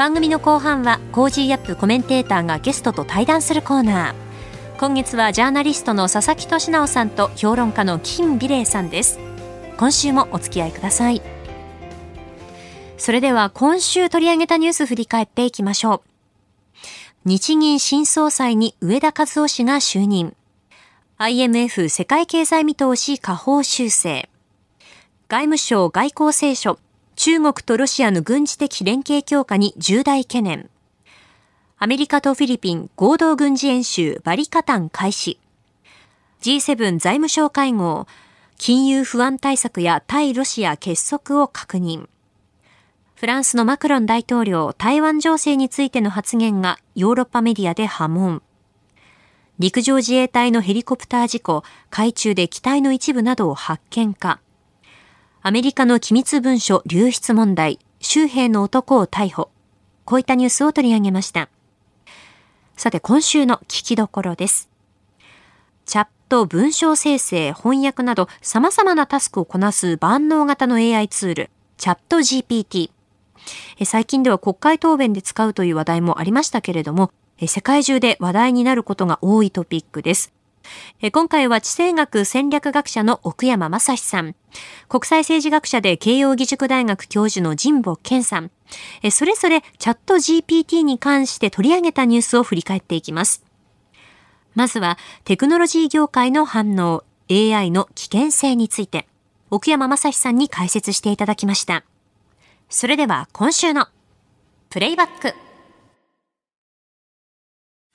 [0.00, 4.14] 番組の後半は Cozy up コメンテーターがゲストと対談するコーナー。
[4.78, 9.18] 今月はジャーナリストの佐々木俊尚さんと評論家の金美齢さんです。
[9.76, 11.20] 今週もお付き合いください。
[12.96, 16.02] それでは今週取り上げたニュース振り返っていきましょう。
[17.26, 20.34] 日銀新総裁に植田和男氏が就任。
[21.18, 24.30] IMF 世界経済見通し下方修正。
[25.28, 26.78] 外務省外交青書、
[27.22, 30.70] 中国とロシアの軍事的連携強化に重大懸念。
[31.76, 35.38] アメリカとフィリピン合同軍事演習バリカタン開始。
[36.40, 38.06] G7 財務省会合、
[38.56, 42.08] 金融不安対策や対ロシア結束を確認。
[43.16, 48.42] フランスのマクロン大統領、台湾情勢についての発言がヨーロッパメディアで波紋。
[49.58, 54.40] 陸上自衛隊のヘリコプター事故、海中で機体の一部などを発見か。
[55.42, 59.50] アメリカの機密文書流出問題、周辺の男を逮捕。
[60.04, 61.48] こういったニュースを取り上げました。
[62.76, 64.68] さて、今週の聞きどころです。
[65.86, 72.90] チャット、文章生成、翻訳など様々なタスクをこなす万能型の AI ツール、チャット GPT。
[73.86, 77.12] 最近では国会答弁で使うという話題もありましたけれども、
[77.46, 80.34] 世界中で話題になることが多いトピックです。
[81.12, 84.34] 今回は地政学戦略学者の奥山正史さん、
[84.88, 88.50] 国際政治学者で慶應義塾大学教授の神保健さん、
[89.10, 93.44] それぞれチャット GPT に関して取り上げたニュースを振り返っていきます。
[94.54, 99.06] まずはテクノロジー業界の反応、AI の危険性について、
[99.50, 101.84] 奥山正史さんに解説していただきました。
[102.68, 103.88] それでは今週の
[104.68, 105.49] プレイバック。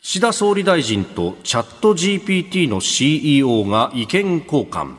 [0.08, 4.98] 岸田総理大臣とチャット GPT の CEO が意見交換。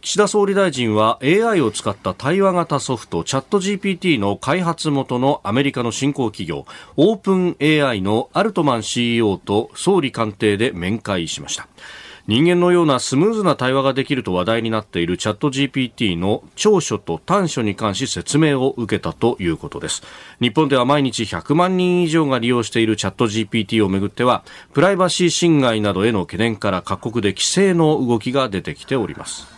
[0.00, 6.64] 岸田総理大臣は AI を使った対話型ソフトチャット GPT の開発元のアメリカの新興企業
[6.96, 11.68] オープン AI のアルトマン CEO と総理官邸で面会しました。
[12.28, 20.02] 人間のようなスムーズな対話ができると話題になっているチャット GPT の長所と短所に関し説明を受けたということです。
[20.40, 24.42] 日本では毎日100万人以上が利用しているチャット GPT をめぐっては
[24.74, 29.56] プライバシー侵害などへの懸念から各国で規制の動きが出てきております。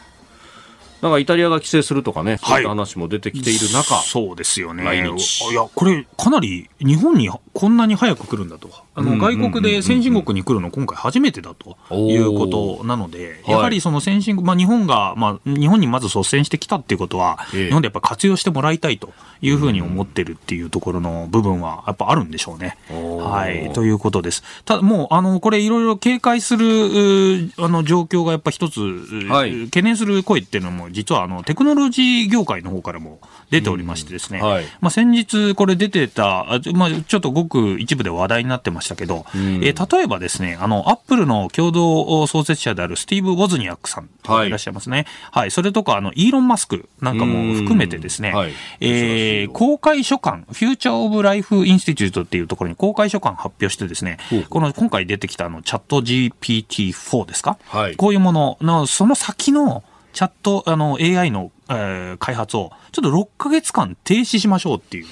[1.01, 4.83] なんかイタリアが規制するとかね、そういった話も出てきている中、そうですよね。
[4.83, 8.71] いや、これ、かなり日本にこんなに早く来るんだと。
[8.95, 11.77] あの、外国で先進国に来るの今回初めてだと。
[11.93, 22.79] いうことなので、やはりその先進国、まあ日本が、まあ日本にまず率先してきたっていうことは、日本でやっぱ活用してもらいたいというふうに思ってるっていうところの部分はやっぱあるんでしょうね。
[22.89, 23.73] はい。
[23.73, 24.45] ということです。
[24.65, 28.81] ただもう、あの、これいろいろ警戒する、あの、状況がやっぱ一つ、
[29.29, 33.19] はい、懸念する声っていうのも、実はあの、テクノロジー業界の方からも
[33.51, 44.05] 出ておりましてですね、はい、まあ先日これ出てた、まあちょっとごく一部で話題になってましたけど、うん、えー、例えばですね、あの、アップルの共同創設者であるスティーブ・ウォズニアックさん
[44.47, 45.07] いらっしゃいますね。
[45.31, 54.19] はい、はい、それとか、あの、イーロン・マスクなんかも含めてですね、はい、えー、公開書簡、フューチャー・オブ・ライフ・インスティテュートっていうところに公開書簡発表してですね、
[54.51, 59.83] この今回出てきたあの、チャット GPT-4 ですか、はい、こういうものの、その先の
[60.13, 65.07] チャット、あの、AI の、えー、開発を、ちょっと6ヶ月間停止しましょうっていう。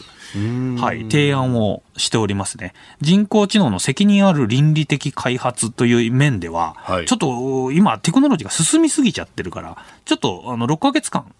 [0.81, 2.75] はい、提案をしておりますね。
[3.01, 11.33] 人工知能の責任ある倫理的開発という面では、はい、ちょっと今テクノロジーが進みすぎちゃってるから、ちょっとあの6ヶ月間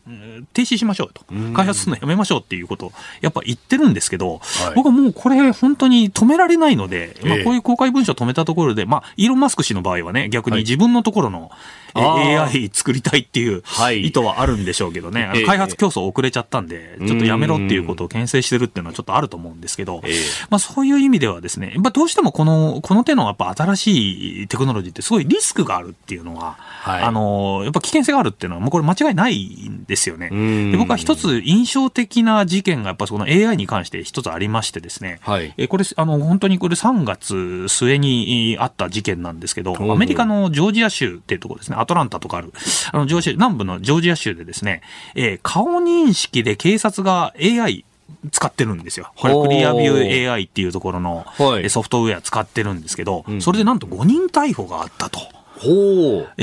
[0.53, 1.23] 停止しましょうと、
[1.55, 11.51] 開発するのやめましょうっていうことをやっぱ言ってるんですけど、はい、僕はもうこれ本当に止められないので、まあ、こういう公開文書を止めたところで、まあ、イーロン・マスク氏の場合はね、逆に自分のところの、
[11.95, 13.63] AI 作りたいっていう
[13.95, 20.03] 意図はあるんでしょうけどね、はい、開発競争遅れちゃったんで、ちょっとやめろっていうことを牽制してるっていうのはちょっとあると思うんですけど、
[20.51, 30.31] まあ、そういう意味ではですね、やっぱどうしてもこの、この手のやっぱ新しいテクノロジーってすごいリスクがあるっていうのは、はい、あの、やっぱ危険性があるっていうのは、もうこれ間違いないんですよね。
[30.71, 42.53] で僕は一つ印象的な事件がやっぱその AI に関して一つありましてですね、はい、えこれ、あの、本当にこれ3月末にあった事件なんですけど、アメリカのジョージア州っていうところですね、アトランタとかある、
[42.93, 44.83] あの、ジョージア、南部のジョージア州でですね、
[45.15, 47.85] えー、顔認識で警察が AI
[48.31, 49.13] 使ってるんですよ。
[49.17, 51.27] これクリアビュー AI っていうところの
[51.69, 55.21] ソフトウェア使ってるんですけど、それでなんと5人逮捕があったと。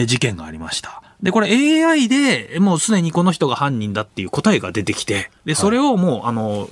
[0.06, 1.04] 事件がありました。
[1.22, 1.48] で、これ
[1.86, 6.68] AI でもうすでにこの人が犯人だっていう答えが出てきて、で、それをもう、あの、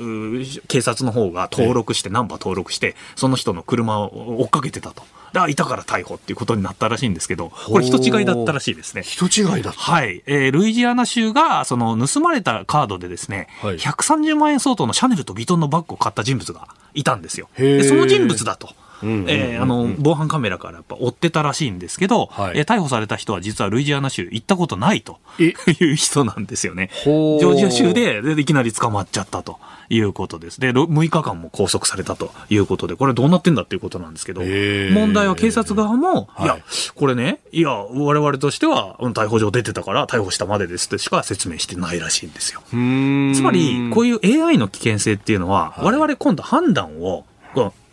[0.67, 5.03] 警察の方が登録して、ナンバー登録して、その人の車を追っかけてたと。
[5.39, 9.03] あ、いたから逮捕っていうことになったらしいんですけど、これ人違いだったらしいですね。
[9.03, 10.23] 人違いだはい。
[10.25, 17.47] えー、ルイジアナ州が、その、盗まれたカードでですね、はい、130万円相当のシャネルとビトンのバッグを買った人物がいたんですよ。
[17.57, 18.69] で、その人物だと。
[19.03, 26.89] えあの防犯カメラからやっぱ追ってたらしいんですけど、はい、えー、逮捕された人は実はルイジアナ州行ったことないと いう人なんですよね。
[27.03, 29.59] ジョージア州ででいきなり捕まっちゃったと
[29.89, 30.59] いうことです。
[30.59, 36.45] で、6日間も拘束されたということで、これどうなってんだっていうことなんですけど、問題は警察側も、い。
[36.45, 36.57] や、
[36.95, 42.61] これね、いや、我々としては逮捕状出てたから逮捕したまでですってしか説明してないらしいんですよ。
[42.69, 47.25] つまり、こういう AI の危険性っていうのは、我々今度判断を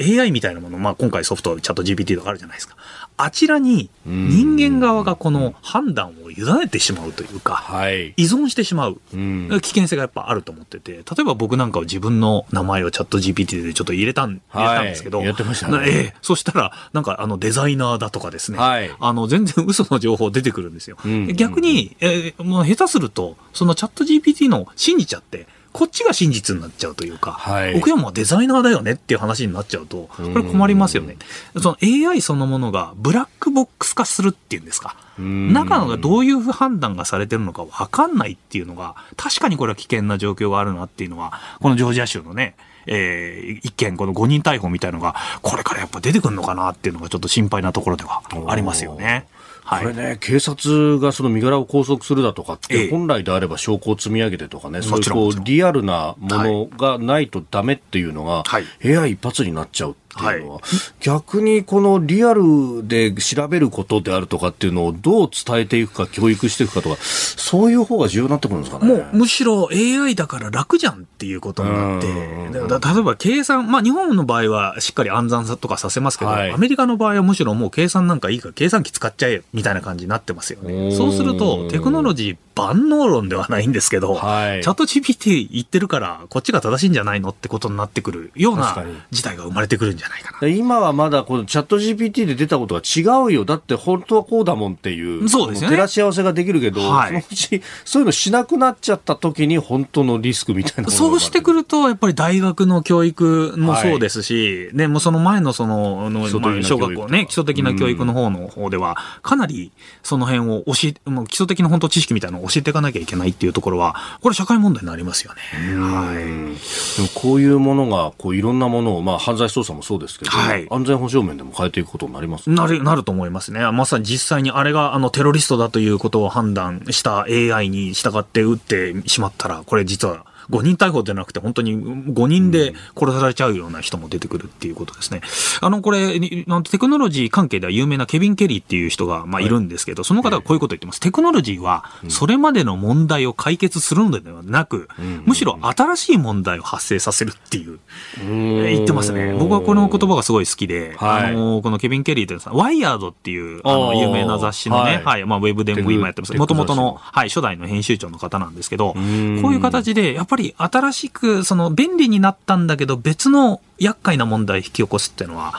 [0.00, 2.76] AI みたいなもの、まあ、今回ソフト、チャット GPT とかあるじゃないですか。
[3.20, 9.00] あちらに人間側がこの判断を委ねてしまうというか、はい、依存してしまう。
[9.10, 15.78] 危険性がやっぱあると思ってて、例えば僕なんかは自分の名前をチャット GPT でちょっと入れたん,、入れたんですけど、やってましたね。
[15.84, 16.14] ええ。
[16.22, 20.96] そしたら、なんかあのデザイナーだとかですね、はい、あの全然嘘の情報出てくるんですよ。
[21.34, 25.49] 逆に、えー、もう下手すると、そのチャット GPT の信じちゃって、
[25.79, 31.17] こっちが真実になっちゃうというか、はい、奥山はデザイナーだよねっていう話になっちゃうと、これ困りますよね。
[31.57, 34.97] その AI そのものがブラックボックス化するっていうんですか。
[35.19, 49.29] 中のがどういう判断がされてるのか分かんないっていうのが、確かにこれは危険な状況があるなっていうのは、このジョージア州のね、えー、一件、この5人逮捕みたいのが、これからやっぱ出てくるのかなっていうのがちょっと心配なところではありますよね。
[49.69, 58.44] これね、警察がその身柄を拘束するだとかって、本来であれば証拠を積み上げてとかね、そういうこうリアルなものがないとだめっていうのが、
[58.81, 60.62] 部屋一発になっちゃうっていうのは、はい、
[61.00, 68.93] 逆にこのリアルで調べることであるとかっていうのをどう伝えていくか、教育していくかとか、そういう方が重要になってくるんですかね。
[68.93, 80.93] もうむしろ AI だから楽じゃんっていうことになって、例えば計算、まあ日本の場合はしっかり暗算とかさせますけど、はい、アメリカの場合はむしろもう計算なんかいいから計算機使っちゃえみたいな感じになってますよね。
[80.93, 90.49] そうするとテクノロジー万能論ではないんですけど、はい、チャット GPT 言ってるから、こっちが正しいんじゃないのってことになってくるような事態が生まれてくるんじゃないかな。
[90.49, 93.44] 今はまだこのチャット GPT で出たことが違うよ。
[93.44, 95.28] だって本当はこうだもんっていう。
[95.28, 95.69] そうですね。
[95.69, 109.72] 照らし合わせができるけど、はい、そのうち、そういうのしなくなっちゃった時に本当のリスクみたいなそうしてくると、やっぱり大学の教育もそうですし、はい、ね、もうその前のその、の小学校ね、基礎的な教育の方の方では、かなり
[110.02, 115.41] その辺を教え、もう基礎的な本当知識みたいなのを教えていかなきゃいけないっていうところは、これ社会問題になりますよね。
[115.77, 116.17] はい。
[116.17, 123.61] でもこういうものが、こういろんなものを、まあ犯罪捜査もそうですけど、はい、安全保障面でも変えていくことになりますなる、なると思いますね。
[123.73, 135.21] まさに実際にあれがあのテロリストだということを判断した AI に従って撃ってしまったら、これ実は5人逮捕じゃなくて、本当に5人で殺されちゃうような人も出てくるっていうことですね。
[135.61, 139.49] あの、これ、テクノロジー関係では有名なケビン・ケリーっていう人が、まあ、い。
[139.49, 141.00] るんですけど、その方がこういうことを言ってます。
[141.00, 144.89] テクノロジーは、それまでの問題を解決するのではなく、
[145.25, 147.81] むしろ新しい問題を発生させるっていう、
[148.19, 149.35] 言ってますね。
[149.39, 156.34] 僕はこの言葉がすごい好きで、あの、このケビン・ケリーっていうのは、ワイヤードっていう、あの、有名な雑誌のね、はい、まあ、ウェブでも今やってます。
[156.34, 165.55] もともとの、はい、初代の編集長の方なんですけど、こういう形で、やっぱりり新しく、その便利になったんだけど、別の厄介な問題を引き起こすっていうのは、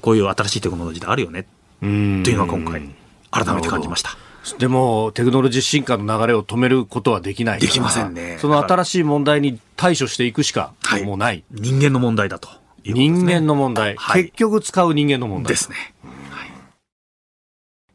[0.00, 1.46] こういう新しいテクノロジーであるよね、
[1.80, 2.82] というのは今回、
[3.30, 4.16] 改めて感じました。
[4.58, 8.38] でも、テクノロジー進化の流れを止めることはできないできませんね。
[8.40, 10.72] その新しい問題に対処していくしか、
[11.04, 11.44] もうない。
[11.52, 12.54] 人間の問題だと、ね、
[12.92, 15.52] 人間の問題、はい、結局使う人間の問題。
[15.52, 15.94] ですね。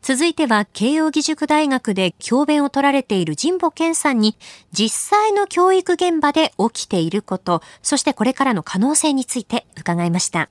[0.07, 4.37] 続いては慶應義塾大学で教鞭を取られている神保健さんに
[4.71, 10.49] 実際の教育現場で起きていること、そしてこれからの可能性について伺いました。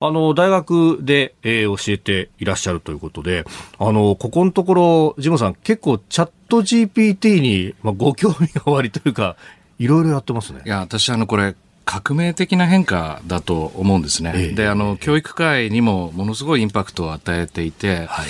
[0.00, 3.46] あの、大学で、えー、教えていらっしゃるということで、
[3.78, 9.36] あの、ここのところ、ジモさん結構チャット GPT に、まあ、ご興味がおありというか、
[9.78, 10.60] いろいろやってますね。
[10.66, 11.54] いや、私あの、これ、
[11.86, 14.32] 革命的な変化だと思うんですね。
[14.34, 18.26] ええ、で、あの、教育界にもものすごいインパクトを与えていて、はい、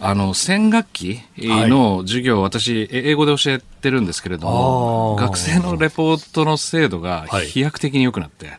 [0.00, 8.56] あの、戦学期の授業、はい、私、英語で教えてるんですけれども、学生のレポートの精度が飛躍的に良くなって、はい、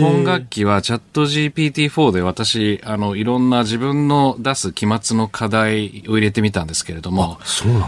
[0.00, 7.38] 今学期はチャット GPT-4 で私、あの、いろんな自分の出す期末の課題を入れてみたんですけれども、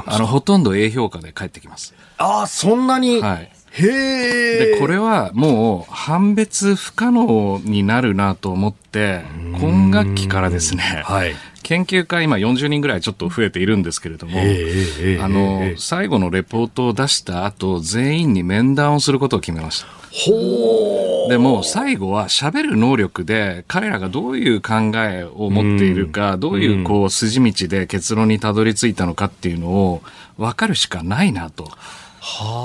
[0.07, 1.93] あの、ほとんど A 評価で返ってきます。
[2.19, 9.23] ああ、そんなに、はいへで、これはもう判別不可能になるなと思って、
[9.61, 19.89] 今学期からですね、はい、研究会今40人ぐらいちょっと増えているんですけれども、あの、最後のレポートを出した後、全員に面談をすることを決めました。
[20.13, 30.03] ほでも最後は喋る能力で彼らがどういう考えを持っているか、どういうこう筋道で結論にたどり着いたのかっていうのを
[30.39, 31.69] 分かるしかないなと。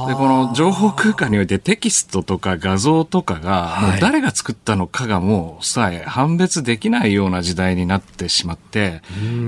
[0.08, 9.02] でこの情報空間においてテキストとか画像とかが、もう誰が作ったのかがもうさえ判別できないような時代になってしまって、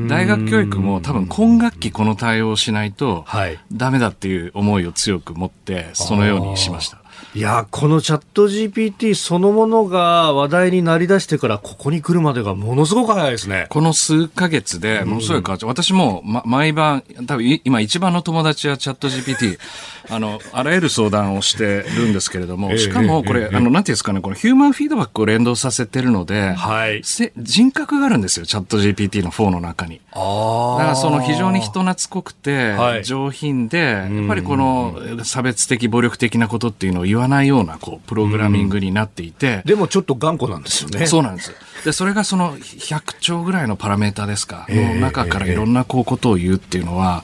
[0.07, 3.25] 大学教育も多分今学期この対応をしないと
[3.71, 7.02] ダメだっていう思いを強く持って、そのようにしました。
[7.35, 13.65] いや、このチャット GPT そのものが話題になりだしてから、ここに来るまでがものすごく早いですね。
[13.71, 15.69] この数ヶ月で、ものすごい変わっちゃう。
[15.69, 19.57] 私も、ま、毎晩、多分今一番の友達はチャット GPT、
[20.13, 27.01] あの、あらゆる相談をしてるんですけれども、しかもこれ、あの、なんていうんですかね、このヒューマンフィードバックを連動させてるので、はい。
[27.37, 30.01] 人格があるんですよ、チャット GPT の4の中に。
[30.11, 30.77] ああ。
[30.77, 39.61] だからその非常に人懐っこくて、はい、上品で、やっぱりこの差別的、暴力的なことっていうのを言わないような、こう、プログラミングになっていて。
[39.65, 41.05] でもちょっと頑固なんですよね。
[41.07, 41.53] そうなんです。
[41.85, 47.23] で、それがその100兆ぐらいのパラメータですか、の中からいろんなこうことを言うっていうのは、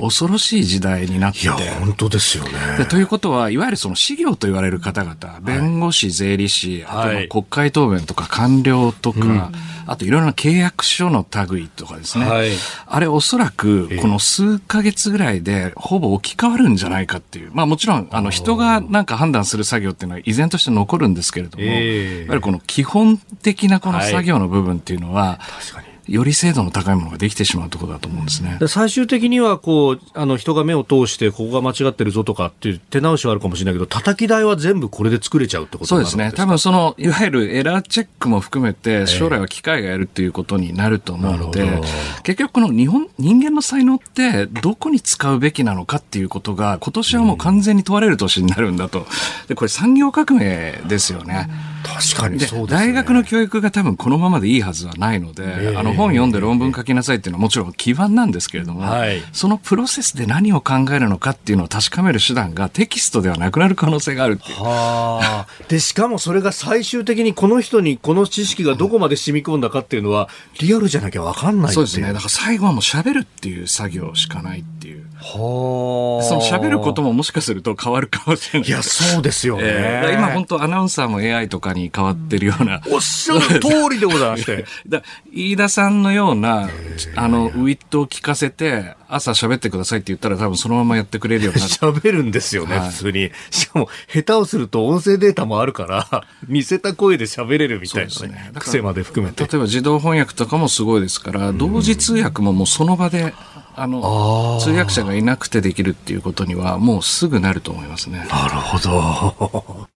[0.00, 1.44] 恐ろしい時代になってて。
[1.44, 2.50] いや、本当ですよね。
[2.88, 9.50] ということは、いわゆるその資料と言われる方々、弁護士、税理士、あと国会答弁とか官僚とか、
[9.86, 12.28] あといろいろな契約書の類とかですね。
[12.28, 12.50] はい、
[12.86, 17.50] あれおそらくこの数ヶ月ぐらいでほぼ置き換わるんじゃないかっていう。
[17.52, 28.58] まあもちろんあの人がなんか判断する作業っていうのは依然として残るんですけれども、えー、やっぱりこの基本的なこの作業の部分っていうのは、はい、確かにより精度の高いものができてしまうところだと思うんですね。
[28.68, 36.32] 最終的にはこうあの人が目を通してここが間違ってるぞとかっていう手直しはあるかもしれないけど叩き台は全部これで作れちゃうってことそうですね。
[36.34, 41.80] 多分そのいわゆるエラーチェックも含めて将来は機械がやるっていうことになると思うので、
[42.22, 49.06] 結局この日本人間の才能ってどこに使うべきなのかっていうことが今年はもう完全に問われる年になるんだと。
[49.48, 51.48] でこれ産業革命ですよね。
[51.84, 64.58] 確かにそうです、ね、大学の教育が多分このままでいいはずはないので、あの本読んで論文書きなさいっていうのはもちろん基盤なんですけれども、はい、そのプロセスで何を考えるのかっていうのを確かめる手段がテキストではなくなる可能性があるっていう。
[64.62, 70.28] はで、しかもそれが最終的にこの人にこの知識がどこまで染み込んだかっていうのは、
[70.60, 72.08] リアルじゃなきゃわかんないそうですね。
[72.12, 75.03] だから最後はもう喋るっていう作業しかないっていう。
[75.24, 78.68] はその喋ることももしかすると変わるかもしれない。
[78.68, 79.62] いや、そうですよね。
[79.64, 82.82] えー、今本当アナウンサーも AI とかに変わってるような。
[82.90, 84.66] おっしゃる通りでございまして。
[84.86, 85.02] だ
[85.32, 86.68] 飯田さんのような、
[87.16, 91.72] あの、ウィットを聞かせて、朝喋ってくださいって言ったら多分そのままやってくれるようになる。
[91.74, 93.30] 喋るんですよね、はい、普通に。
[93.50, 99.44] しかも、下手をすると音声データもあるから、 似せた声で喋れるみたいな、ね、ね、癖まで含めて。
[99.44, 103.34] 例えば自動翻訳とかもすごいですから、同時通訳ももうその場で、
[103.76, 108.18] あの、通訳者がいなくてできるっていうことには、もうすぐなると思いますね。
[108.30, 109.88] なるほど。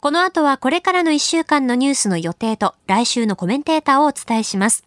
[0.00, 4.84] この後はこれからの1週間のニュースの予定と来週のコメンテーターをお伝えします。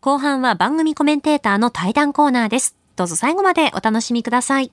[0.00, 2.74] 後半は番組コメンテーターの対談コーナーです。
[2.96, 4.72] どうぞ最後までお楽しみください。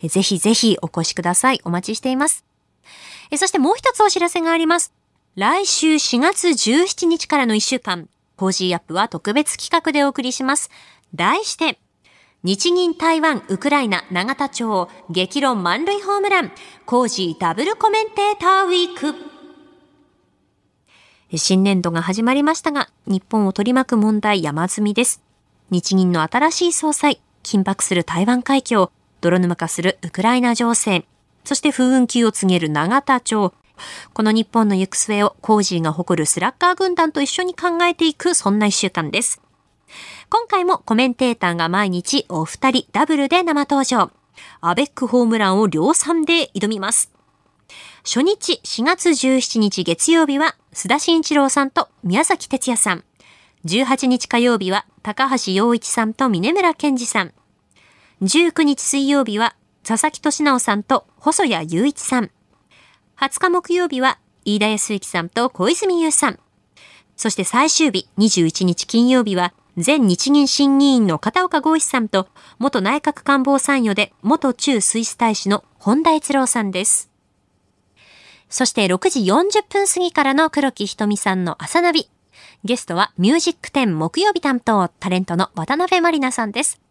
[0.01, 1.61] えぜひぜひお越しください。
[1.63, 2.43] お待ちしています。
[3.29, 4.91] えそしてもう一つお知らせがあります。
[5.35, 10.69] 来週4月17日からの1週間、 Cozy up は特別企画でお送りします。
[11.15, 11.79] 題して、
[12.43, 16.51] 日銀台湾ウクライナ永田町激論満塁ホームラン
[16.85, 19.15] コージーダブルコメンテーターウィーク
[21.37, 25.21] 新年度が始まりましたが、日本を取り巻く問題山積みです。
[25.69, 31.05] 日銀の新しい総裁、緊迫する台湾海峡、泥沼化するウクライナ情勢、
[31.43, 33.53] そして風雲球を告げる永田町。
[34.13, 39.41] この日本の行く末をコージーが誇るスラッガー軍団と一緒に考えていく、そんな一週間です。
[40.29, 44.11] 今回もコメンテーターが毎日お二人ダブルで生登場。
[44.61, 47.11] アベックホームランを量産で挑みます。
[48.03, 53.03] 初日4月17日月曜日は須田慎一郎さんと宮崎哲也さん。
[53.65, 57.33] 18日火曜日は高橋洋一さんと峰村健二さん。
[58.21, 59.55] 19日水曜日は
[59.87, 62.31] 佐々木俊直さんと細谷雄一さん。
[63.23, 66.39] 20日木曜日は飯田康之さんと小泉優さん。
[67.15, 72.27] そして最終日21日金曜日は前日銀審議員の片岡剛一さんと
[72.59, 77.09] 元内閣官房参与で元中スイス大使の本田悦郎さんです。
[78.49, 82.09] そして6時40分過ぎからの黒木ひとみさんの朝ナビ。
[82.65, 86.81] ゲストはミュージック10木曜日担当タレントの渡辺まりなさんです。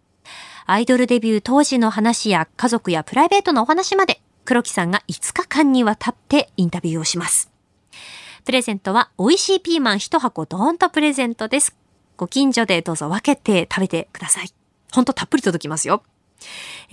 [0.64, 7.50] アイドルデビュー当時の話や家族やプライベートのお話まで黒木さんが5日間にわたってインタビューをします。
[8.44, 11.76] プレゼントは美味しいピーマン1箱ドーンとプレゼントです。
[12.16, 14.52] ご近所でどうぞ分けて食べてください。
[14.92, 16.02] ほんとたっぷり届きますよ。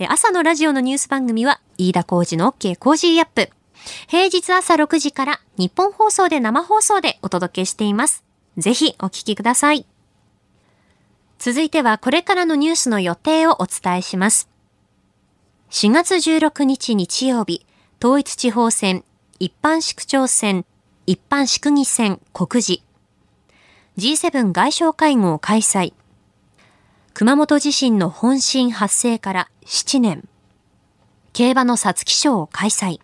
[0.08, 3.50] 朝のラジオのニュース番組は飯田浩二の OK コージーアップ。
[4.06, 8.24] 平日朝6時からニッポン放送で生放送でお届けしています。
[8.58, 9.86] ぜひお聞きください。
[11.38, 14.49] 続いてはこれからのニュースの予定をお伝えします。
[15.70, 17.64] 4月16日日曜日、
[18.02, 19.04] 統一地方選、
[19.38, 20.64] 一般市区長選、
[21.06, 22.82] 一般市区議選、告示。
[23.96, 25.94] G7 外相会合開催。
[27.14, 30.28] 熊本地震の本震発生から7年。
[31.32, 32.98] 競馬の皐月賞を開催。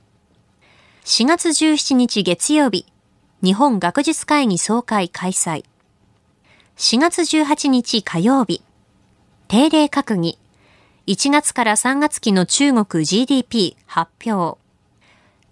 [1.04, 2.84] 4月17日月曜日、
[3.44, 5.64] 日本学術会議総会開催。
[6.78, 8.60] 4月18日火曜日、
[9.46, 10.36] 定例閣議。
[11.06, 14.58] 1月から3月期の中国 GDP 発表。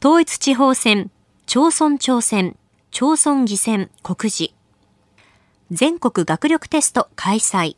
[0.05, 1.13] 統一地方選、
[1.47, 2.57] 町村長選、
[2.91, 4.53] 町村議選告示。
[5.71, 7.77] 全国学力テスト開催。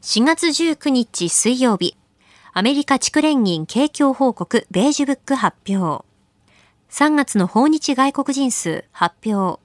[0.00, 1.94] 4月19日水曜日、
[2.54, 6.06] アメリカ地区連銀景況報告ベージュブック発表。
[6.88, 9.60] 3月の訪日外国人数発表。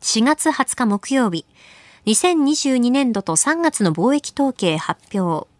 [0.00, 1.46] 4月20日木曜日、
[2.06, 5.51] 2022年度と3月の貿易統計発表。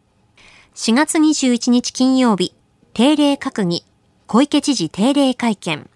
[0.74, 2.54] 4月21日金曜日、
[2.94, 3.84] 定例閣議、
[4.26, 5.90] 小池知事定例会見。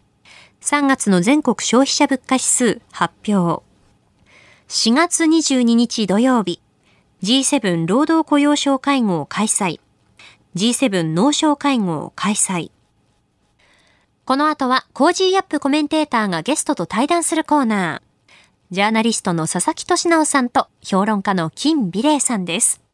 [0.61, 3.65] 3月の全国消費者物価指数発表。
[4.69, 6.61] 4月22日土曜日、
[7.23, 9.81] G7 労働雇用相会合開催。
[10.55, 12.71] G7 農相会合開催。
[14.27, 18.75] この後は Cozy up コメンテーターがゲストと対談するコーナー。
[18.75, 22.86] ジャーナリストの佐々木俊尚さんと評論家の金美齢さんです。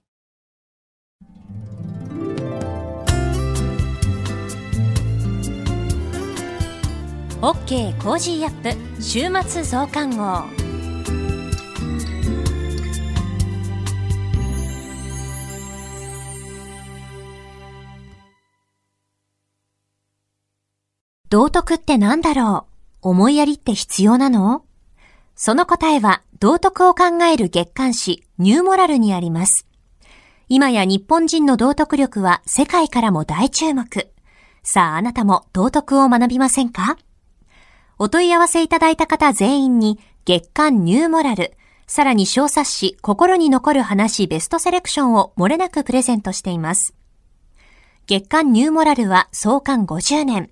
[7.43, 10.45] OK コージーアップ週末増刊号。
[21.29, 22.69] 道徳って何だろ
[23.03, 23.09] う？
[23.09, 24.63] 思いやりって必要なの？
[25.35, 29.67] その答えは道徳を考える月刊誌ニューモラルにあります。
[30.49, 34.13] 今や日本人の道徳力は世界からも大注目。
[34.63, 36.97] さああなたも道徳を学びませんか？
[37.99, 46.95] お問い合わせいただいた方全員に月刊ニューモラル、さらに小冊子心に残る話ベストセレクションを漏れなくプレゼントしています。
[48.07, 50.51] 月刊ニューモラルは創刊50年。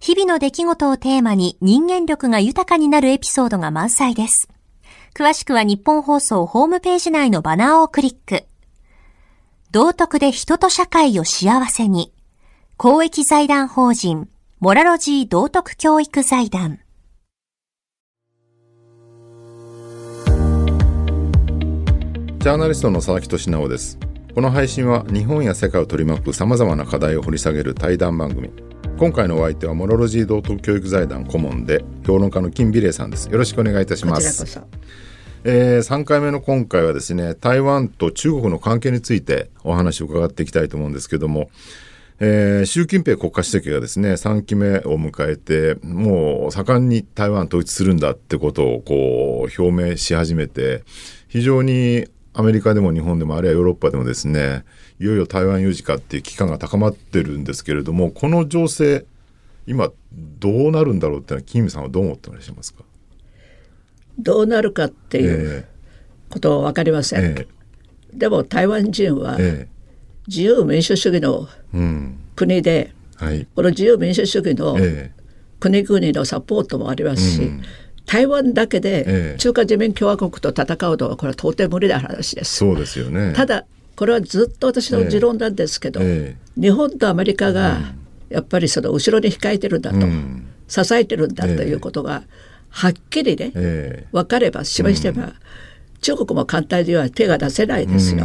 [0.00, 4.48] 日々の出来事をテーマに人間力が豊かになるエピソードが満載です。
[5.14, 8.44] 詳しくは日本放送ホームページ内のバナーをクリック。
[9.70, 12.12] 道徳で人と社会を幸せに。
[12.76, 14.28] 公益財団法人、
[14.60, 16.80] モラロジー道徳教育財団。
[22.42, 24.00] ジャーナリストの佐々木俊直です。
[24.34, 28.50] この配信は日本や世界を取り巻く様々な課題を掘り下げる対談番組。
[28.98, 33.30] 今回のお相手はモラロジー道徳教育財団顧問で評論家の金美玲さんです。
[33.30, 34.60] よろしくお願いいたします。
[35.44, 41.48] えー、3回目の今回はですね台湾と中国の関係についてお話を伺っていきたいと思うんですけども、
[42.18, 50.82] えー、習近平国家主席がですね3期目を迎えてもう盛んに台湾統一するんだってことをこう表明し始めて
[51.28, 54.64] 非常にアメリカでも日本でもあるいはヨーロッパでもですね
[54.98, 59.04] いよいよ台湾有事かっていう危機感が高まってるんですけれどもこの情勢
[59.66, 62.84] 今どうなるんだろうってのは金さんはどう思ってらっしゃいますか？
[64.18, 65.66] どうなるかっていう
[66.30, 69.38] ことは分かりません、えー、でも台湾人は
[70.26, 71.48] 自由民主主義の
[72.34, 74.76] 国で、うんはい、この自由民主主義の
[75.60, 77.62] 国々のサポートもありますし、うん、
[78.12, 82.56] 台湾だけで中華人民共和国と戦うのはこれは到底無理な話です。
[82.56, 83.32] そうですよね。
[83.34, 83.64] ただ
[83.96, 87.78] これはずっと私の持論なんですけど、えー、日本とアメリカが
[88.28, 95.34] やっぱりその後ろに控えてるんだと、うん、支えてるんだということが、えーはっきりね、えー、分かれば示してば、うん、
[96.00, 98.24] 中国も簡単には手が出せないですよ。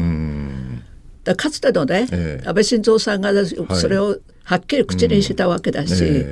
[1.26, 3.34] だかつてのね、えー、安倍晋三さんが
[3.76, 6.26] それをはっきり口にしたわけだし、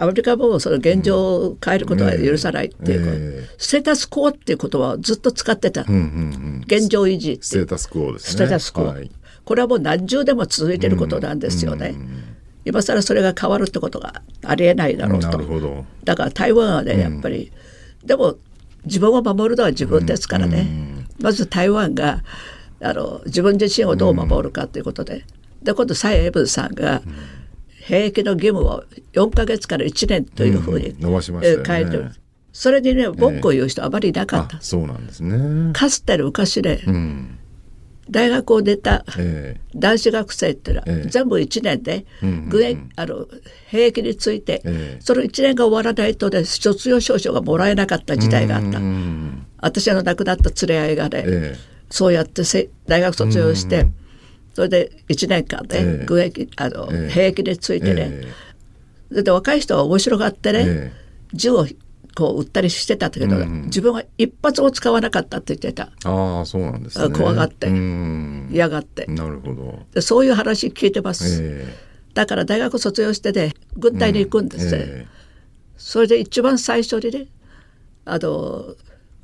[0.00, 8.32] アメリカもその現状を変えることは許さないっていう、うん、ステータスコアっていう言葉をずっと使ってた、現状維持ステータスコアですね。
[8.32, 9.10] ステータスコア、はい、
[9.44, 11.94] これはもう何十年も続いてることなんですよね。
[12.64, 15.84] 今更それが変わるってことがありえないだろうと。
[16.04, 17.52] だから台湾はねやっぱり、
[18.00, 18.36] うん、でも
[18.86, 22.22] 自分を守るのは自分ですからね、うん、まず台湾が
[22.80, 25.26] あの自分自身をどう守るかということで、
[25.62, 27.02] で今度蔡英文さんが、
[27.90, 32.12] 兵役の義務を4か月から1年というふうに、伸ばしました、変えてる。
[32.52, 35.72] それにね文句を言う人はあまりいなかった、えー、そうなんですね。
[35.72, 37.38] かつての昔で、うん。
[38.10, 39.04] 大学を出た
[39.74, 42.06] 男子学生っていうのは、全部1年で、
[42.48, 43.28] 軍役あの
[43.66, 44.62] 兵役について、
[44.98, 48.80] その1年が終わらないとね卒業証書がもらえなかった時代があった。
[49.58, 51.54] 私の亡くなった連れ合いがね、
[51.88, 53.86] そうやってせ大学卒業して、
[54.60, 58.20] それで1年間ね、軍役あの、兵役についてね、
[59.10, 60.92] で若い人は面白がってね、
[61.32, 61.66] 銃を
[62.14, 65.84] こう売ったりしてたんだけど、うん、自分は一発も使わなかったって言ってた。
[66.04, 67.16] ああそうなんですね。
[67.16, 67.68] 怖がって
[68.50, 69.06] 嫌がって。
[69.06, 69.78] なるほど。
[69.94, 74.82] でそういう話聞いてます、えー、だから大学卒業してね軍隊に行くんですね、うん。
[74.82, 75.06] えー、
[75.78, 77.28] それで一番最初にね
[78.04, 78.74] あの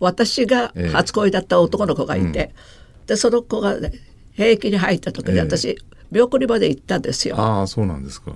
[0.00, 3.92] 私が初恋だった男の子がいて、えー、でその子がね
[4.36, 5.78] 兵役に入った時に私、
[6.10, 7.36] 見送りまで行ったんですよ。
[7.38, 8.32] ああそうなんですか。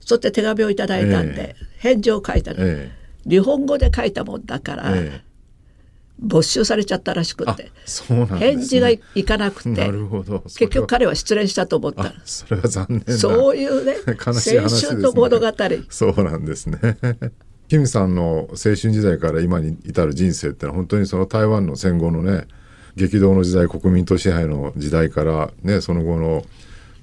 [0.00, 2.64] そして手紙をいただいたんで、返事を書いたの、
[3.28, 5.20] 日本語で書いたもんだから、ええ、
[6.20, 7.70] 没収されちゃったらしくて、ね、
[8.38, 10.40] 返事がいかなくてなるほど。
[10.40, 13.96] 結局彼は失恋したと思ったそれは残念そういうね。
[14.06, 15.46] 青春の物語。
[15.88, 16.78] そうなんですね。
[17.68, 22.48] キムさんの青春時代から今に至る人生ってのは本当にその台湾の戦後のね
[22.96, 26.44] 激動の時代国民と支配の時代からねその後の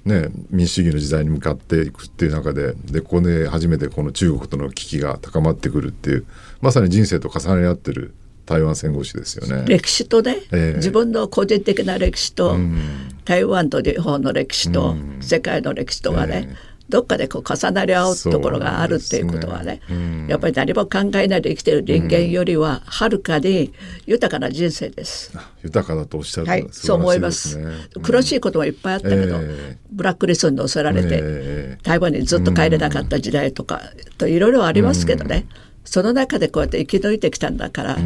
[0.04, 6.26] ね、民主主義の時代に向かっていくっていう中ででここで初めてこの中国との危機が高まってくるっていう
[6.62, 8.14] まさに人生と重ね合ってる
[8.46, 9.64] 台湾戦後史ですよね。
[9.66, 12.80] 歴史とね、えー、自分の個人的な歴史と、うん、
[13.26, 19.80] 台湾と日本の歴史と、うん、世界の歴史とがね、えーどっかでこう重なり合うところがあるっていうことはね、ね。
[19.90, 23.72] うん、やっぱり何も考えないで生きてる人間よりははるかに
[24.06, 25.30] 豊かな人生です。
[25.34, 27.58] うん、豊かだとおっしゃる、はい、そう思います。
[28.02, 33.82] 苦しいこともいっぱいあったけど、えー、ブラックリストに乗せられて、えー、台湾にずっと帰れなかった時代とか、
[34.16, 35.46] といろいろありますけどね、
[35.84, 37.96] その中でこうやって生き抜いてきたんだから。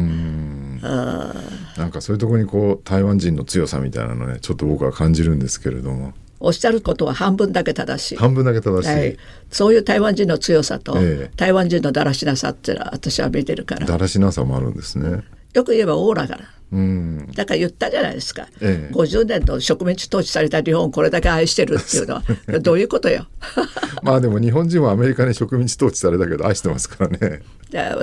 [1.77, 6.13] なんかそういうところにこう台湾人の強さみたいなのねちょっと僕は感じるんですけれども。
[6.43, 8.15] おっしゃることは半分だけ正しい。
[8.17, 9.17] 半分だけ正しい、はい、
[9.49, 13.85] そういう台湾人の強さと、えー、台湾人のだらしなさっていうのは私は見てるから。
[13.85, 15.23] だらしなさもあるんですね。
[15.53, 16.37] よく言えばオーラが。
[16.73, 22.23] うん、だから言ったじゃないですか、ええ、50年の植民地統治された日本をこれだけ愛してるっていうのは
[22.61, 23.27] どういうことよ。
[24.01, 27.41] まあでも日本人はアメリカに植民地統治されたけど愛してますからね。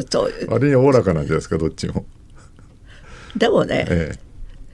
[0.08, 2.06] そう割におおらかなんじゃないですかどっちも。
[3.36, 4.18] でもね、ええ、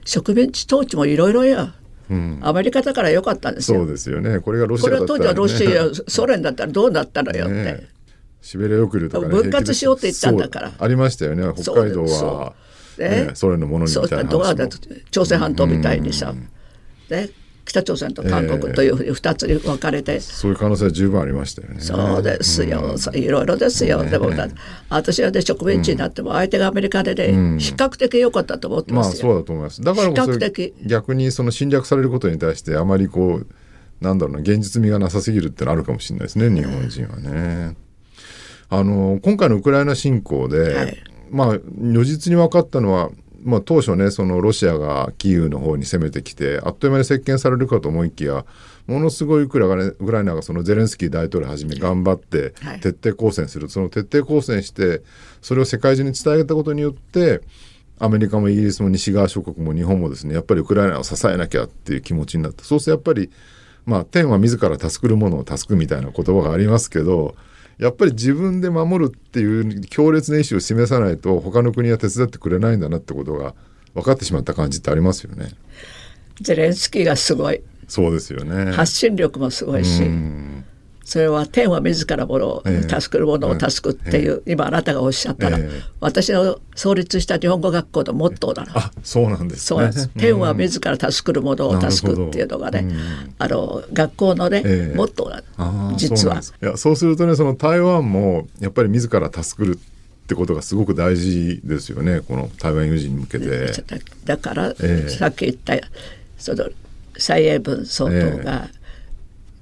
[0.05, 1.73] 植民地統治もいろいろよ
[2.09, 3.79] うん、アメリカだから良かったんですよ。
[3.79, 4.39] そうですよね。
[4.39, 7.53] これがロシアだったら、ね、これ当時はロシア、ソ連だったらどうなったのよって。
[7.53, 7.87] ね、
[8.41, 10.71] シベリア送るとか、ね、分割しようって言ったんだから。
[10.77, 11.43] ありましたよね。
[11.61, 12.53] 北海道は、
[12.97, 14.29] ね、ソ連のものにみたいな
[15.11, 16.33] 朝鮮半島みたいにさ、
[17.09, 17.29] ね、
[17.67, 21.81] 北朝鮮と韓国というふうに2つに分かれて、えー、そういう可能性は十分ありましたよね。
[21.81, 24.31] そうですよ、うん、いろいろですよ、ね、でも
[24.89, 29.81] 私はね植民地になっても相手がアメリカでね、うん、比較的良かったと思ってますまあそうだと思います。
[29.81, 30.39] だからこそ
[30.85, 33.47] 逆にその侵略されることに対してあまりこう
[33.99, 37.75] なんだろうな現実味がなさすぎるってのあるかもしれないですね日本人はね。
[38.69, 40.97] あの今回のウクライナ侵攻で、はい、
[41.29, 43.09] まあ如実に分かったのは
[43.47, 48.45] まあ、当初ねそのロシアがキーウの方に攻めてきてあっという間に接見されるかと思いきや
[48.87, 49.65] ものすごいウクラ
[50.19, 55.01] イナがそのゼレンスキー大統領はじめ頑張って徹底抗戦する、はい、その徹底抗戦して
[55.41, 57.41] それを世界中に伝えたことによって
[57.99, 63.31] アメリカもイギリスも西側諸国も日本もですねやっぱりウクライナを支えなきゃっていう気持ちになってそうするとやっぱり
[63.85, 67.35] まあ天は自ら助くるものを助くみたいな言葉がありますけど
[67.77, 73.53] やっぱり自分で守るっていう強烈な意志を示さないと他の国は手伝ってくれないんだなってことが
[73.93, 75.51] 分かってしまった感じってありますよね。
[76.41, 77.61] ゼレンスキーがすごい。
[77.87, 78.71] そうですよね。
[78.71, 80.03] 発信力もすごいし。
[81.07, 88.65] それは天は自らものを助けるものを助くっていう、えー、今あなたがおっしゃったら、えー、私の創立した日本語学校のモットーな。
[88.65, 88.77] の。
[88.77, 92.85] あそうなんです、ね、そう天は自ら助けるものを助くっていうのがね、
[93.39, 95.95] あの学校のね、えー、モットーなの。
[95.95, 96.41] 実は。
[96.41, 102.19] いやそうするとねその台湾もやっぱり自ら助くるってことがすごく大事ですよね。
[102.19, 103.71] この台湾有事に向けて。
[104.25, 104.75] だから、
[105.07, 105.73] さっき言った
[106.37, 106.65] その
[107.17, 108.67] 蔡英文総統が、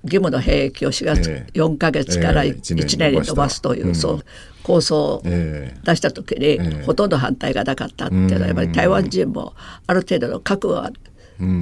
[0.05, 4.25] 義務の兵役を4月、えー、4か月から1年に延ばすという、うん、そう
[4.63, 9.53] 構想を出した時に、えー、ほとんど反対がなかったっていうのはやっぱり台湾人も
[9.85, 10.91] ある程度の覚悟は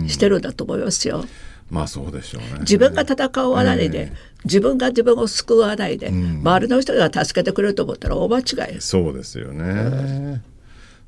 [0.08, 1.26] してるんだと思いますよ。
[1.70, 2.60] まあそうでしょうね。
[2.60, 4.12] 自分が戦わないで、えー、
[4.46, 8.42] 自分が自分を救わないで、うん、周りの人が助けてくれると思ったら大間違
[8.78, 8.82] い。
[8.82, 10.42] そうですよね。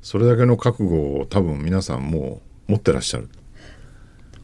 [0.02, 3.28] それだけの覚悟を多分皆さんもう持ってらっしゃる。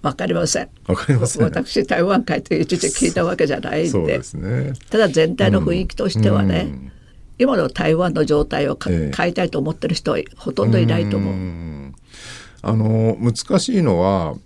[0.03, 0.69] わかりません。
[0.87, 1.43] わかりません。
[1.43, 4.19] 私台湾海と一時聞いたわけじゃないんで。
[4.19, 6.93] でね、ただ全体の雰囲気としてはね、うん、
[7.39, 11.35] 今の台湾の状態を、えー、変えたいと思ってる人はほとんどいないと思う。
[11.35, 11.37] う
[12.63, 14.37] あの難しいのは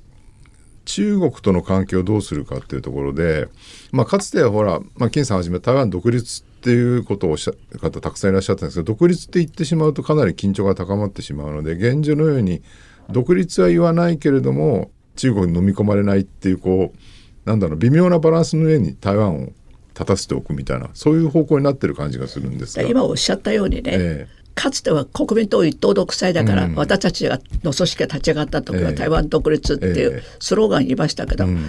[0.87, 3.49] 中国との関係をどうするかっていうところで、
[3.93, 12.63] まあ、かつてはほら、まあ、金さんはじめ台湾独立っていうことをおっしゃる方たくさんいらっしゃったんですけど独立って言ってしまうとかなり緊張が高まってしまうので現状のように
[13.11, 19.53] 独立は言わないけれども中国に飲み込まれないっていうこうなんだろう微妙なバランスの上に台湾を
[19.95, 22.83] 立たせておくみたいなそういう方向になってる感じがするんですが。
[22.83, 31.67] 今おっしゃったようにね、えー、かつては国民党一党独裁だから、うん、私たちがの組織が立ち上がった時は台湾独立っていうスローガン言いましたけど、えーうん、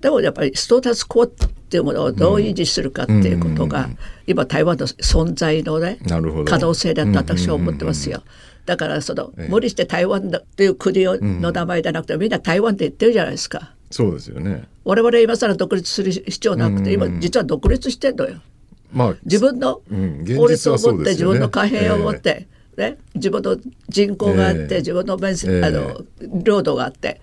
[0.00, 5.98] でもやっぱりストータスコアっていうものをどう維持するかっていうことが、うん、今台湾の存在のね
[6.46, 8.22] 可能性だと私は思ってますよ。
[8.66, 13.74] だからその、無理して台湾っていう国の名前じゃなくて、みんな台湾って言ってるじゃないですか。
[13.90, 14.64] そうですよね。
[14.84, 18.36] 我々今更独立する必要なくて、今実は独立してんのよ。
[18.92, 19.80] まあ、自分の
[20.36, 22.46] 法律を持って、自分の貨幣を持って、
[22.76, 23.56] ね、自分の
[23.88, 27.20] 人口があって、自分の面積、あの領土があって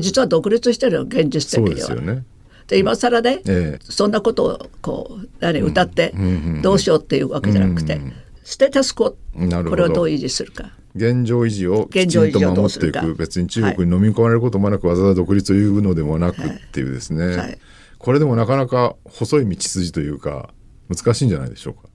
[0.00, 1.94] 実は独立してるの現実的には。
[1.94, 2.24] ね、
[2.66, 3.42] で今更ね、
[3.80, 6.14] そんなことをこう何歌って
[6.62, 8.00] どうしようっていうわけじゃなくて、
[8.44, 10.72] ステータスコこれをどう維持するか。
[10.94, 13.14] 現状維持をきちんと守っていく。
[13.14, 17.36] 別に中国に飲み込まれることもなく、はい、わざわざ独立を言うのでもなくっていうですね、はい。
[17.36, 17.58] はい、
[17.98, 20.50] これでもなかなか細い道筋というか
[20.88, 21.88] 難しいんじゃないでしょうか？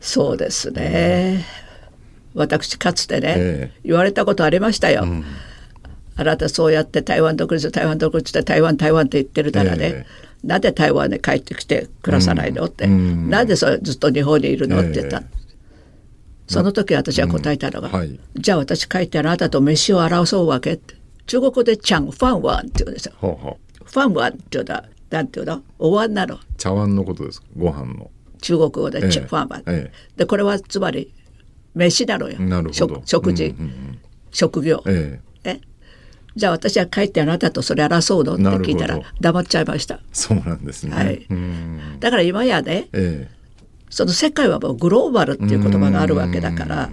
[0.00, 1.44] そうですね、
[2.34, 5.02] 私かつてね、えー、言われたことありましたよ。
[5.04, 5.24] うん。
[6.16, 15.24] あなたそうやって台湾独立台湾独立って台湾台湾って言ってるからね、えー、なんで台湾に帰ってきて暮らさないのって、うん、なんでそれずっと日本にいるのって言った、えー、
[16.50, 20.96] その時私は答えたのが、うんはい、じゃあ私帰ってあなたと飯を争うわけって。
[21.26, 23.12] 中国語でチャンファンワンって言うんですよ。
[23.16, 23.84] ほうほう。
[23.84, 25.62] ファンワンっていうのはなんていうの？
[25.78, 26.40] お椀なの。
[26.58, 28.10] 茶碗のことですご飯の。
[28.42, 31.14] 中国語でチャ、えー、ファンワン、えー、でこれはつまり
[31.76, 32.72] 飯なのよ。
[32.72, 33.98] 食食事、うんうんうん、
[34.32, 35.60] 職業、えー、
[36.34, 38.34] じゃあ私は帰ってあなたとそれ争うの？
[38.34, 40.00] って聞いたら黙っちゃいました。
[40.12, 40.96] そうなんですね。
[40.96, 41.26] はい。
[42.00, 43.34] だから今やね、ええ、
[43.90, 46.90] その世界はもうグローバルっていう言葉があるわけだから、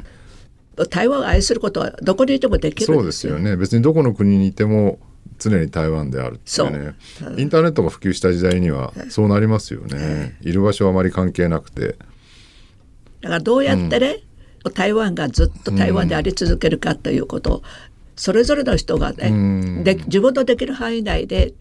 [0.90, 2.86] 台湾を愛することはどこにいてもできる。
[2.86, 5.00] そうですよね別にどこの国にいても
[5.40, 6.96] 常に台湾であるっていうね。
[7.38, 10.52] インターネットが普及した時代にはそうなりますよね、い。
[10.52, 11.96] る場所はあまり関係なくて。
[13.22, 14.20] だからどうやってね、
[14.66, 17.64] うん、台湾がずっと台湾であり続けるかということを、
[18.18, 21.54] それぞれの人がね、で自分のできる範囲内で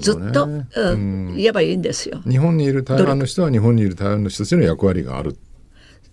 [0.00, 2.20] ずっと、ね、うん、言えばいいんですよ。
[2.28, 5.36] 日本にいる台湾の人は日本にいる台湾の人たちの役割があるっ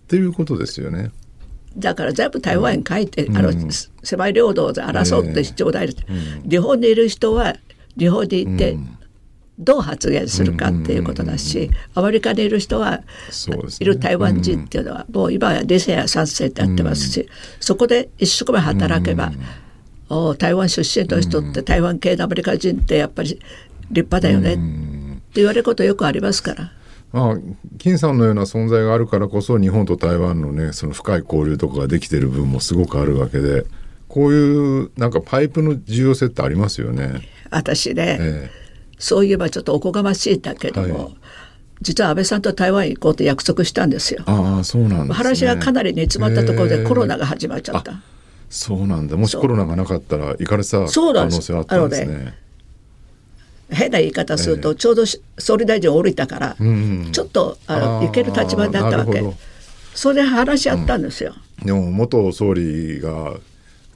[0.08, 1.12] ていうことですよね。
[1.78, 3.52] だから全部台湾に書いて、うん、あの
[4.04, 5.96] 狭い領土で争って主張代理、
[6.44, 7.56] うん、日本にいる人は
[7.98, 8.78] 日本に行って、
[9.60, 13.04] どう発言するかっていうことだし、アメリカにいる人は、ね、
[13.80, 19.34] いる台湾人っていうのは、もう今は2世や3世ってやってますし、そこで一生懸命働けば、お
[20.38, 23.42] 台湾出身の人って台湾系のアメリカ人ってやっぱり立
[23.92, 24.62] 派だよねって
[25.36, 26.72] 言われることよくありますから。
[27.12, 27.38] まあ、
[27.78, 33.66] 金さんのような存在があるからこそ日本と台湾のねその深い交流とかができてる部分もすごくあるわけで
[34.08, 37.22] こういうなんかパイプの重要性ってありますよね。
[37.50, 38.52] 私ね、ええ、
[38.98, 41.16] そういえばちょっとおこがましいんだけども、はい、
[41.82, 44.24] 実は安倍さんと台湾行こうって約束したんですよ。
[44.26, 48.02] ああそうなんです、ね、話がかなり煮詰まったところでコロナが始まっちゃった。
[48.52, 49.18] そうなんだ。
[49.18, 52.36] もしコロナがなかったら行かれた可能性あったんですね。
[53.72, 55.06] 変な言い方すると、ちょうど
[55.40, 56.58] 総理大臣降りたから、
[57.12, 59.24] ちょっとあの行ける立場だったわけ。
[59.94, 63.36] それで話し合ったんですよ、うん、でも元総理が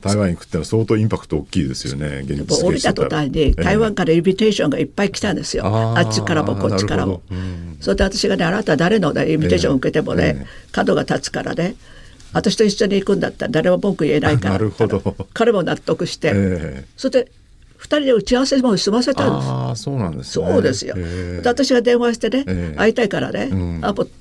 [0.01, 11.75] 台湾に行くってのは相当インパクト大きいですよね現実降りた途端に台湾からインビテーションがいっぱい来たんですよ、えー、あっちからもこっちからも、うん、それで私がねあなた誰の、ね、インビテーションを受けてもね、えー、角が立つからね
[12.35, 14.59] 私と一緒に行くんだったら誰も文句言えないから。
[15.33, 17.31] 彼も納得して、えー、それで
[17.79, 19.49] 2人で打ち合わせも済ませたんです。
[19.49, 24.11] あそうなんです、ね、そうですよ、で私が電話してね、会いたいからね、うん、アポ入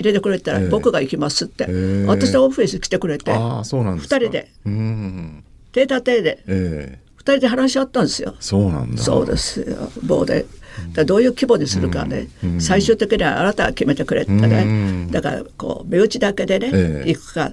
[0.00, 1.64] れてくれたら僕が行きますって、
[2.06, 8.34] 私のオフィス来てくれてあそうなんです2人で、うん、手立てで、えー、2人で話し合ったんですよ。
[8.40, 9.02] そうなんだ。
[9.02, 9.90] そうですよ。
[10.04, 10.46] 棒で。
[10.92, 14.66] だどういう規模にするかね、うん、最終的にはあなたが決めてくれってね、う
[15.08, 17.52] ん、だからこう身内だけでね、えー、行くか。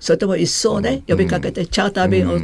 [0.00, 2.38] それとも一層ね呼びかけてチャーター便を、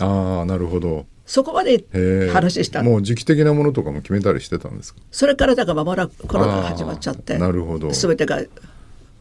[0.00, 1.06] ああなるほど。
[1.26, 1.84] そこまで
[2.32, 2.82] 話した。
[2.82, 5.00] もう時期的なものとかも決めたりしてたんですか？
[5.10, 7.36] それからだからまもなくコロナが始まっちゃって。
[7.38, 7.90] なるほど。
[7.90, 8.40] 全てが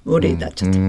[0.06, 0.80] 無理になっちゃって、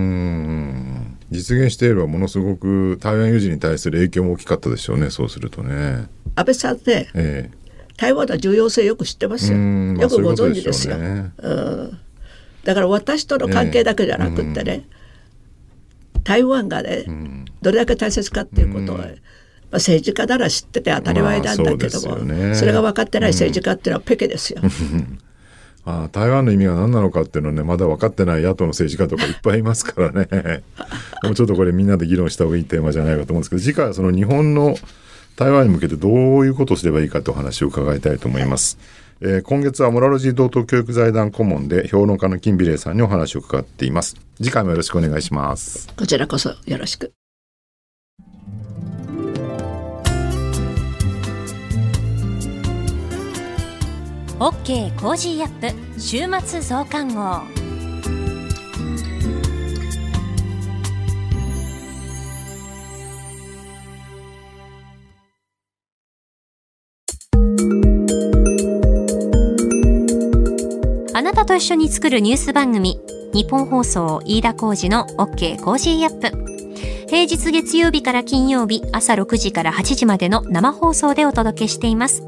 [1.31, 5.11] 実現していればものすごく台湾有事に対する影響も大きかったでしょうね。
[5.11, 6.07] そうするとね。
[6.35, 7.51] 安倍さんね、ええ、
[7.97, 10.97] 台湾の重要性よく知ってますよ、よくご存知ですよ、
[12.63, 14.85] だから私との関係だけじゃなくってね、
[16.17, 17.07] え、台湾がね、
[17.63, 19.15] どれだけ大切かっていうことは、まあ、
[19.77, 24.61] 政治家なら知ってて当たり前なんだけども、まあそね、それが分かってない政治家っていうのはペケですよ。
[25.87, 30.65] まあ、台湾の意味が何なのかっていうのはねまだ分かってない野党の政治家とかいっぱいいますからね
[31.23, 34.77] もうちょっとこれみんなで議論した方がいいテーマじゃないかと思うんですけど次回はその日本の
[35.37, 38.79] 台湾に向けてどういうことをすればいいかというお話を伺いたいと思います。
[39.21, 44.17] えー、今月はモラロジー道東教育財団顧問で評論家の金美玲さんにお話を伺っています。
[44.39, 45.89] 次回もよろしくお願いします。
[45.97, 47.13] こちらこそよろしく。
[54.39, 57.23] OK コージーアップ週末増刊号
[71.15, 73.01] あなたと一緒に作るニュース番組
[73.33, 82.23] 日本放送飯田浩二の OK コージーアップ平日月曜日から金曜日朝6時から8時までの生放送でお届けしています。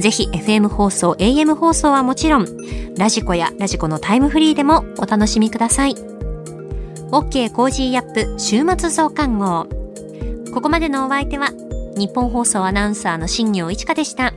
[0.00, 2.46] ぜひ FM 放送、AM 放送はもちろん、
[2.96, 5.94] ラジコやラジコのタイムフリーでもお楽しみください。
[7.10, 9.66] OK コージーアップ週末増刊号。
[10.52, 11.50] ここまでのお相手は、
[11.96, 14.32] ニッポン放送アナウンサーの新行市佳でした。